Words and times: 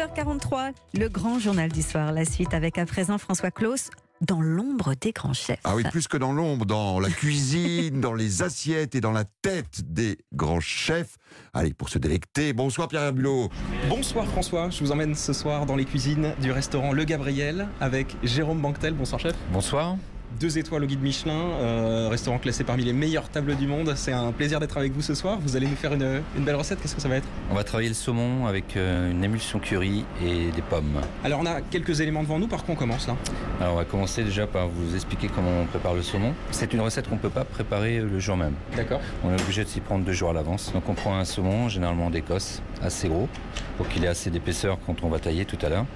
9h43, 0.00 0.72
le 0.94 1.08
grand 1.10 1.38
journal 1.38 1.70
du 1.70 1.82
soir. 1.82 2.12
La 2.12 2.24
suite 2.24 2.54
avec 2.54 2.78
à 2.78 2.86
présent 2.86 3.18
François 3.18 3.50
Claus 3.50 3.90
dans 4.22 4.40
l'ombre 4.40 4.94
des 4.98 5.12
grands 5.12 5.34
chefs. 5.34 5.60
Ah 5.64 5.76
oui, 5.76 5.82
plus 5.90 6.08
que 6.08 6.16
dans 6.16 6.32
l'ombre, 6.32 6.64
dans 6.64 7.00
la 7.00 7.10
cuisine, 7.10 8.00
dans 8.00 8.14
les 8.14 8.42
assiettes 8.42 8.94
et 8.94 9.02
dans 9.02 9.12
la 9.12 9.24
tête 9.24 9.92
des 9.92 10.16
grands 10.32 10.60
chefs. 10.60 11.18
Allez, 11.52 11.74
pour 11.74 11.90
se 11.90 11.98
délecter, 11.98 12.54
bonsoir 12.54 12.88
Pierre 12.88 13.12
Bulot. 13.12 13.50
Bonsoir 13.90 14.26
François, 14.26 14.70
je 14.70 14.80
vous 14.80 14.90
emmène 14.90 15.14
ce 15.14 15.34
soir 15.34 15.66
dans 15.66 15.76
les 15.76 15.84
cuisines 15.84 16.34
du 16.40 16.50
restaurant 16.50 16.92
Le 16.92 17.04
Gabriel 17.04 17.68
avec 17.78 18.16
Jérôme 18.22 18.62
Banquetel. 18.62 18.94
Bonsoir 18.94 19.20
chef. 19.20 19.34
Bonsoir 19.52 19.96
deux 20.38 20.58
étoiles 20.58 20.84
au 20.84 20.86
guide 20.86 21.02
Michelin, 21.02 21.32
euh, 21.32 22.08
restaurant 22.10 22.38
classé 22.38 22.64
parmi 22.64 22.84
les 22.84 22.92
meilleures 22.92 23.28
tables 23.28 23.56
du 23.56 23.66
monde. 23.66 23.92
C'est 23.96 24.12
un 24.12 24.32
plaisir 24.32 24.60
d'être 24.60 24.76
avec 24.76 24.92
vous 24.92 25.02
ce 25.02 25.14
soir. 25.14 25.38
Vous 25.40 25.56
allez 25.56 25.66
nous 25.66 25.76
faire 25.76 25.92
une, 25.92 26.22
belle 26.38 26.54
recette. 26.54 26.80
Qu'est-ce 26.80 26.94
que 26.94 27.00
ça 27.00 27.08
va 27.08 27.16
être? 27.16 27.26
On 27.50 27.54
va 27.54 27.64
travailler 27.64 27.88
le 27.88 27.94
saumon 27.94 28.46
avec 28.46 28.76
euh, 28.76 29.10
une 29.10 29.24
émulsion 29.24 29.58
curry 29.58 30.04
et 30.24 30.50
des 30.50 30.62
pommes. 30.62 31.00
Alors 31.24 31.40
on 31.40 31.46
a 31.46 31.60
quelques 31.60 32.00
éléments 32.00 32.22
devant 32.22 32.38
nous. 32.38 32.46
Par 32.46 32.64
quoi 32.64 32.74
on 32.74 32.78
commence 32.78 33.06
là? 33.06 33.16
Alors 33.60 33.74
on 33.74 33.76
va 33.76 33.84
commencer 33.84 34.22
déjà 34.22 34.46
par 34.46 34.68
vous 34.68 34.94
expliquer 34.94 35.28
comment 35.28 35.62
on 35.62 35.66
prépare 35.66 35.94
le 35.94 36.02
saumon. 36.02 36.34
C'est 36.50 36.72
une 36.72 36.80
recette 36.80 37.08
qu'on 37.08 37.16
ne 37.16 37.20
peut 37.20 37.30
pas 37.30 37.44
préparer 37.44 38.00
le 38.00 38.18
jour 38.18 38.36
même. 38.36 38.54
D'accord. 38.76 39.00
On 39.24 39.30
est 39.30 39.40
obligé 39.40 39.64
de 39.64 39.68
s'y 39.68 39.80
prendre 39.80 40.04
deux 40.04 40.12
jours 40.12 40.30
à 40.30 40.32
l'avance. 40.32 40.72
Donc 40.72 40.88
on 40.88 40.94
prend 40.94 41.16
un 41.16 41.24
saumon, 41.24 41.68
généralement 41.68 42.10
d'Écosse, 42.10 42.62
assez 42.82 43.08
gros, 43.08 43.28
pour 43.76 43.88
qu'il 43.88 44.04
ait 44.04 44.08
assez 44.08 44.30
d'épaisseur 44.30 44.78
quand 44.86 45.02
on 45.02 45.08
va 45.08 45.18
tailler 45.18 45.44
tout 45.44 45.58
à 45.64 45.68
l'heure. 45.68 45.86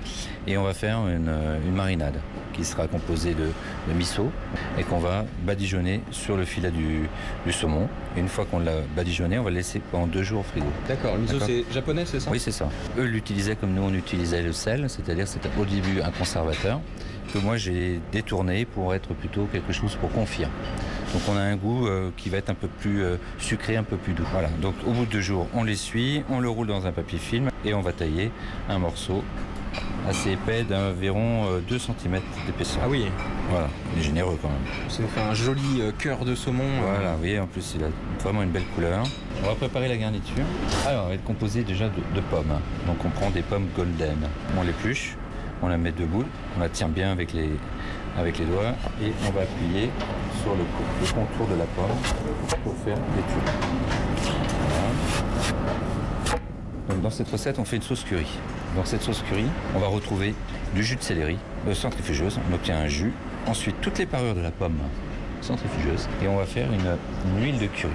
Et 0.47 0.57
on 0.59 0.65
va 0.65 0.75
faire 0.75 0.99
une, 1.09 1.29
euh, 1.29 1.59
marinade 1.73 2.21
qui 2.53 2.65
sera 2.65 2.87
composée 2.87 3.35
de, 3.35 3.49
de 3.89 3.93
miso 3.95 4.24
et 4.79 4.83
qu'on 4.85 4.99
va 4.99 5.25
badigeonner 5.45 6.01
sur 6.11 6.37
le 6.37 6.45
filet 6.45 6.71
du, 6.71 7.09
saumon. 7.53 7.89
une 8.17 8.29
fois 8.29 8.45
qu'on 8.45 8.59
l'a 8.59 8.81
badigeonné, 8.97 9.39
on 9.39 9.45
va 9.45 9.51
le 9.51 9.57
laisser 9.57 9.81
pendant 9.91 10.07
deux 10.07 10.23
jours 10.23 10.41
au 10.41 10.43
frigo. 10.43 10.67
D'accord, 10.89 11.15
le 11.15 11.23
miso 11.23 11.39
c'est 11.41 11.65
japonais, 11.73 12.05
c'est 12.07 12.21
ça 12.21 12.31
Oui, 12.31 12.41
c'est 12.41 12.53
ça. 12.53 12.69
Eux 12.99 13.05
l'utilisaient 13.05 13.57
comme 13.57 13.73
nous 13.73 13.83
on 13.83 13.95
utilisait 13.95 14.43
le 14.43 14.53
sel, 14.53 14.89
c'est-à-dire 14.89 15.29
c'était 15.29 15.51
au 15.59 15.65
début 15.65 16.01
un 16.01 16.11
conservateur 16.11 16.81
que 17.33 17.39
moi 17.39 17.57
j'ai 17.57 18.01
détourné 18.13 18.65
pour 18.65 18.95
être 18.95 19.15
plutôt 19.15 19.47
quelque 19.47 19.73
chose 19.73 19.97
pour 19.97 20.11
confire. 20.11 20.49
Donc 21.13 21.23
on 21.29 21.37
a 21.37 21.41
un 21.41 21.57
goût 21.57 21.87
euh, 21.87 22.11
qui 22.17 22.29
va 22.29 22.39
être 22.39 22.51
un 22.51 22.55
peu 22.55 22.69
plus 22.69 23.03
euh, 23.03 23.17
sucré, 23.39 23.77
un 23.77 23.85
peu 23.85 23.97
plus 23.97 24.13
doux. 24.13 24.27
Voilà. 24.33 24.49
Donc 24.61 24.75
au 24.87 24.91
bout 24.91 25.07
de 25.07 25.11
deux 25.11 25.21
jours, 25.21 25.47
on 25.55 25.65
l'essuie, 25.65 26.23
on 26.29 26.41
le 26.41 26.49
roule 26.49 26.67
dans 26.67 26.87
un 26.87 26.93
papier 26.93 27.19
film 27.19 27.51
et 27.65 27.75
on 27.75 27.81
va 27.81 27.93
tailler 27.93 28.31
un 28.69 28.79
morceau 28.79 29.23
assez 30.09 30.33
épais 30.33 30.65
d'environ 30.65 31.61
2 31.69 31.75
euh, 31.75 31.79
cm 31.79 32.21
d'épaisseur. 32.47 32.83
Ah 32.85 32.89
oui 32.89 33.07
Voilà, 33.51 33.69
il 33.95 34.01
est 34.01 34.05
généreux 34.05 34.39
quand 34.41 34.49
même. 34.49 34.91
Ça 34.91 35.03
fait 35.05 35.21
un 35.21 35.35
joli 35.35 35.81
euh, 35.81 35.93
cœur 35.99 36.25
de 36.25 36.35
saumon. 36.35 36.63
Euh. 36.63 36.95
Voilà, 36.95 37.13
vous 37.13 37.19
voyez, 37.19 37.41
en 37.41 37.47
plus 37.47 37.75
il 37.77 37.85
a 37.85 37.89
vraiment 38.23 38.43
une 38.43 38.51
belle 38.51 38.67
couleur. 38.75 39.05
On 39.43 39.47
va 39.47 39.55
préparer 39.55 39.89
la 39.89 39.97
garniture. 39.97 40.45
Alors, 40.87 41.05
elle 41.05 41.09
va 41.09 41.15
être 41.15 41.25
composée 41.25 41.63
déjà 41.63 41.87
de, 41.89 42.21
pommes. 42.31 42.61
Donc 42.87 42.97
on 43.05 43.11
prend 43.11 43.31
des 43.31 43.43
pommes 43.43 43.69
golden. 43.77 44.19
On 44.59 44.63
l'épluche, 44.63 45.17
on 45.63 45.69
la 45.69 45.79
met 45.79 45.93
debout, 45.93 46.25
on 46.57 46.61
la 46.61 46.69
tient 46.69 46.89
bien 46.89 47.13
avec 47.13 47.33
les, 47.33 47.51
avec 48.19 48.39
les 48.39 48.45
doigts 48.45 48.75
et 49.03 49.13
on 49.27 49.33
va 49.33 49.43
appuyer 49.43 49.91
sur 50.43 50.55
le, 50.55 50.65
contour 51.13 51.47
de 51.55 51.59
la 51.59 51.67
pomme 51.67 51.97
pour 52.63 52.75
faire 52.85 52.97
des 52.97 53.23
tubes. 53.33 53.51
Donc 54.25 55.94
dans 57.05 57.11
cette 57.11 57.31
recette, 57.31 57.59
on 57.59 57.67
fait 57.67 57.77
une 57.77 57.83
sauce 57.83 58.03
curry. 58.03 58.27
Dans 58.75 58.85
cette 58.87 59.03
sauce 59.03 59.23
curry, 59.29 59.45
on 59.77 59.79
va 59.79 59.89
retrouver 59.89 60.35
du 60.75 60.83
jus 60.83 60.97
de 60.97 61.03
céleri, 61.03 61.37
euh, 61.69 61.75
centrifugeuse, 61.75 62.41
on 62.51 62.55
obtient 62.55 62.79
un 62.79 62.89
jus. 62.89 63.13
Ensuite, 63.47 63.77
toutes 63.83 63.99
les 63.99 64.07
parures 64.07 64.35
de 64.35 64.41
la 64.41 64.51
pomme, 64.51 64.79
centrifugeuse. 65.43 66.09
Et 66.23 66.29
on 66.29 66.37
va 66.37 66.47
faire 66.47 66.67
une, 66.73 67.43
huile 67.43 67.59
de 67.59 67.67
curry. 67.67 67.93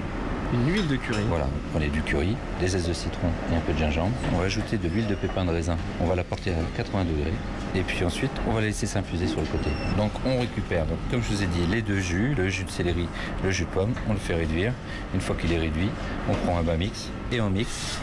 Une 0.54 0.72
huile 0.72 0.86
de 0.86 0.94
curry 0.94 1.24
Voilà, 1.28 1.46
on 1.46 1.72
prenez 1.72 1.88
du 1.88 2.02
curry, 2.02 2.36
des 2.60 2.68
zestes 2.68 2.88
de 2.88 2.92
citron 2.92 3.28
et 3.52 3.56
un 3.56 3.60
peu 3.60 3.72
de 3.72 3.78
gingembre. 3.78 4.12
On 4.32 4.38
va 4.38 4.44
ajouter 4.44 4.78
de 4.78 4.88
l'huile 4.88 5.08
de 5.08 5.16
pépin 5.16 5.44
de 5.44 5.50
raisin. 5.50 5.76
On 6.00 6.06
va 6.06 6.14
la 6.14 6.24
porter 6.24 6.52
à 6.52 6.76
80 6.76 7.04
degrés. 7.04 7.34
Et 7.74 7.82
puis 7.82 8.04
ensuite, 8.04 8.32
on 8.48 8.52
va 8.52 8.60
la 8.60 8.68
laisser 8.68 8.86
s'infuser 8.86 9.26
sur 9.26 9.40
le 9.40 9.46
côté. 9.46 9.70
Donc 9.96 10.12
on 10.24 10.38
récupère, 10.40 10.86
comme 11.10 11.20
je 11.22 11.28
vous 11.34 11.42
ai 11.42 11.46
dit, 11.46 11.66
les 11.68 11.82
deux 11.82 11.98
jus, 11.98 12.34
le 12.36 12.48
jus 12.48 12.64
de 12.64 12.70
céleri, 12.70 13.08
le 13.42 13.50
jus 13.50 13.64
de 13.64 13.70
pomme. 13.70 13.92
On 14.08 14.12
le 14.12 14.20
fait 14.20 14.34
réduire. 14.34 14.72
Une 15.14 15.20
fois 15.20 15.34
qu'il 15.34 15.52
est 15.52 15.58
réduit, 15.58 15.90
on 16.28 16.34
prend 16.34 16.58
un 16.58 16.62
bas 16.62 16.76
mix 16.76 17.08
et 17.32 17.40
on 17.40 17.50
mixe 17.50 17.98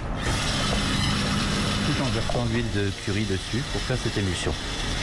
tout 1.88 2.04
en 2.04 2.10
versant 2.10 2.46
l'huile 2.52 2.70
de 2.76 2.90
curry 3.06 3.24
dessus 3.24 3.64
pour 3.72 3.80
faire 3.82 3.96
cette 3.98 4.18
émulsion 4.18 4.52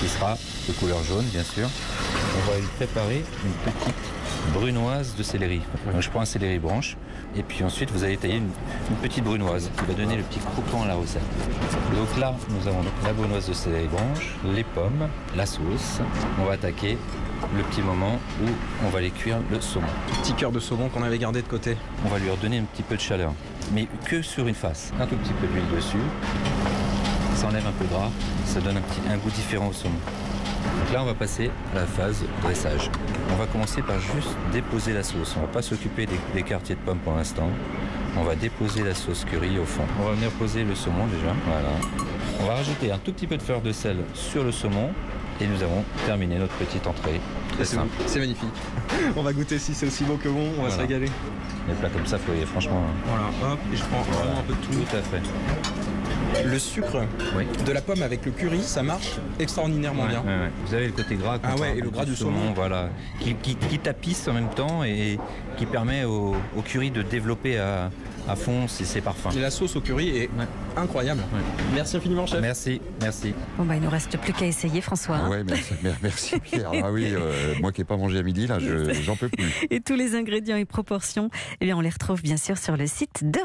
qui 0.00 0.06
sera 0.06 0.36
de 0.68 0.72
couleur 0.74 1.02
jaune 1.02 1.24
bien 1.32 1.42
sûr. 1.42 1.66
On 2.36 2.50
va 2.50 2.58
y 2.58 2.62
préparer 2.76 3.24
une 3.44 3.72
petite 3.72 3.94
brunoise 4.52 5.14
de 5.16 5.22
céleri. 5.22 5.62
Donc 5.90 6.02
je 6.02 6.10
prends 6.10 6.20
un 6.20 6.26
céleri 6.26 6.58
branche 6.58 6.98
et 7.36 7.42
puis 7.42 7.64
ensuite 7.64 7.90
vous 7.90 8.04
allez 8.04 8.18
tailler 8.18 8.36
une, 8.36 8.50
petite 9.02 9.24
brunoise 9.24 9.70
qui 9.78 9.84
va 9.86 9.94
donner 9.94 10.16
le 10.16 10.22
petit 10.24 10.40
croquant 10.40 10.82
à 10.82 10.88
la 10.88 10.96
recette. 10.96 11.22
Donc 11.96 12.18
là 12.20 12.34
nous 12.50 12.68
avons 12.68 12.84
la 13.02 13.12
brunoise 13.14 13.48
de 13.48 13.54
céleri 13.54 13.86
branche, 13.86 14.34
les 14.54 14.64
pommes, 14.64 15.08
la 15.34 15.46
sauce. 15.46 16.00
On 16.38 16.44
va 16.44 16.52
attaquer 16.52 16.98
le 17.56 17.62
petit 17.62 17.80
moment 17.80 18.18
où 18.42 18.48
on 18.86 18.90
va 18.90 18.98
aller 18.98 19.10
cuire 19.10 19.38
le 19.50 19.60
saumon. 19.60 19.86
petit 20.22 20.34
cœur 20.34 20.52
de 20.52 20.60
saumon 20.60 20.90
qu'on 20.90 21.02
avait 21.02 21.18
gardé 21.18 21.40
de 21.40 21.48
côté. 21.48 21.78
On 22.04 22.08
va 22.08 22.18
lui 22.18 22.28
redonner 22.28 22.58
un 22.58 22.64
petit 22.64 22.82
peu 22.82 22.96
de 22.96 23.00
chaleur, 23.00 23.32
mais 23.72 23.86
que 24.04 24.22
sur 24.22 24.46
une 24.46 24.54
face. 24.54 24.92
Un 25.00 25.06
tout 25.06 25.16
petit 25.16 25.32
peu 25.34 25.46
d'huile 25.46 25.68
dessus. 25.74 25.98
Ça 27.34 27.48
enlève 27.48 27.66
un 27.66 27.72
peu 27.72 27.84
de 27.84 27.90
gras, 27.90 28.10
ça 28.44 28.60
donne 28.60 28.76
un, 28.76 28.80
petit, 28.80 29.00
un 29.10 29.16
goût 29.16 29.30
différent 29.30 29.68
au 29.68 29.72
saumon. 29.72 29.98
Donc 30.78 30.92
là, 30.92 31.02
on 31.02 31.06
va 31.06 31.14
passer 31.14 31.50
à 31.72 31.80
la 31.80 31.86
phase 31.86 32.24
dressage. 32.42 32.90
On 33.32 33.36
va 33.36 33.46
commencer 33.46 33.82
par 33.82 33.98
juste 33.98 34.36
déposer 34.52 34.92
la 34.92 35.02
sauce. 35.02 35.34
On 35.36 35.40
va 35.40 35.46
pas 35.46 35.62
s'occuper 35.62 36.06
des, 36.34 36.42
quartiers 36.42 36.74
de 36.74 36.80
pommes 36.80 36.98
pour 36.98 37.14
l'instant. 37.14 37.48
On 38.16 38.22
va 38.22 38.36
déposer 38.36 38.82
la 38.82 38.94
sauce 38.94 39.24
curry 39.24 39.58
au 39.58 39.64
fond. 39.64 39.84
On 40.00 40.04
va 40.04 40.12
venir 40.12 40.30
poser 40.30 40.64
le 40.64 40.74
saumon 40.74 41.06
déjà. 41.06 41.34
Voilà. 41.46 41.68
On 42.40 42.46
va 42.46 42.54
rajouter 42.54 42.92
un 42.92 42.98
tout 42.98 43.12
petit 43.12 43.26
peu 43.26 43.36
de 43.36 43.42
fleur 43.42 43.60
de 43.60 43.72
sel 43.72 43.96
sur 44.14 44.44
le 44.44 44.52
saumon. 44.52 44.90
Et 45.40 45.46
nous 45.46 45.62
avons 45.62 45.84
terminé 46.06 46.38
notre 46.38 46.54
petite 46.54 46.86
entrée. 46.86 47.20
Très 47.52 47.64
simple. 47.64 47.88
C'est 48.06 48.20
magnifique. 48.20 48.54
On 49.16 49.22
va 49.22 49.32
goûter 49.32 49.58
si 49.58 49.74
c'est 49.74 49.86
aussi 49.86 50.04
beau 50.04 50.16
que 50.16 50.28
bon, 50.28 50.48
on 50.58 50.62
va 50.62 50.70
se 50.70 50.78
régaler. 50.78 51.08
Les 51.68 51.74
plats 51.74 51.90
comme 51.90 52.06
ça, 52.06 52.18
faut 52.18 52.32
y 52.32 52.44
franchement. 52.44 52.82
Hein. 52.86 52.94
Voilà, 53.06 53.52
hop, 53.54 53.58
et 53.72 53.76
je 53.76 53.84
prends 53.84 54.02
vraiment 54.02 54.40
un 54.40 54.42
peu 54.42 54.54
de 54.54 54.58
tout. 54.58 54.72
Tout 54.72 54.96
à 54.96 55.02
fait 55.02 55.22
le 56.44 56.58
sucre 56.58 57.02
de 57.66 57.72
la 57.72 57.80
pomme 57.80 58.02
avec 58.02 58.24
le 58.24 58.32
curry, 58.32 58.62
ça 58.62 58.82
marche 58.82 59.18
extraordinairement 59.38 60.06
bien. 60.06 60.22
Vous 60.66 60.74
avez 60.74 60.86
le 60.86 60.92
côté 60.92 61.16
gras. 61.16 61.38
Ah 61.42 61.56
ouais, 61.56 61.78
et 61.78 61.80
le 61.80 61.90
gras 61.90 62.04
du 62.04 62.14
saumon. 62.14 62.52
voilà, 62.54 62.88
qui, 63.20 63.78
tapisse 63.78 64.28
en 64.28 64.32
même 64.32 64.50
temps 64.50 64.84
et 64.84 65.18
qui 65.56 65.66
permet 65.66 66.04
au, 66.04 66.34
curry 66.64 66.90
de 66.90 67.02
développer 67.02 67.58
à, 67.58 67.90
fond 68.36 68.68
ses, 68.68 69.00
parfums. 69.00 69.36
Et 69.36 69.40
la 69.40 69.50
sauce 69.50 69.76
au 69.76 69.80
curry 69.80 70.08
est 70.16 70.30
incroyable. 70.76 71.22
Merci 71.74 71.96
infiniment, 71.96 72.26
chef. 72.26 72.40
Merci, 72.40 72.80
merci. 73.00 73.34
Bon, 73.58 73.64
bah, 73.64 73.74
il 73.74 73.80
ne 73.80 73.84
nous 73.84 73.90
reste 73.90 74.16
plus 74.18 74.32
qu'à 74.32 74.46
essayer, 74.46 74.80
François. 74.80 75.16
Hein. 75.16 75.44
merci, 76.02 76.40
Pierre. 76.40 76.70
Ah 76.82 76.90
oui, 76.90 77.08
euh, 77.12 77.54
moi 77.60 77.72
qui 77.72 77.80
n'ai 77.80 77.84
pas 77.84 77.96
mangé 77.96 78.18
à 78.18 78.22
midi, 78.22 78.46
là, 78.46 78.58
j'en 78.58 79.16
peux 79.16 79.28
plus. 79.28 79.66
Et 79.70 79.80
tous 79.80 79.94
les 79.94 80.14
ingrédients 80.14 80.56
et 80.56 80.64
proportions, 80.64 81.30
eh 81.60 81.66
bien, 81.66 81.76
on 81.76 81.80
les 81.80 81.90
retrouve 81.90 82.22
bien 82.22 82.36
sûr 82.36 82.58
sur 82.58 82.76
le 82.76 82.86
site 82.86 83.30
d'Europe 83.30 83.44